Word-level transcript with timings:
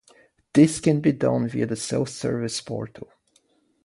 This 0.53 0.79
can 0.79 0.99
be 0.99 1.11
done 1.11 1.47
via 1.47 1.67
the 1.67 1.75
Self 1.75 2.09
Service 2.09 2.59
Portal 2.59 3.07